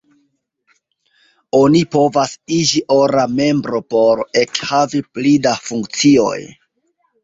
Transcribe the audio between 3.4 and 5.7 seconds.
membro por ekhavi pli da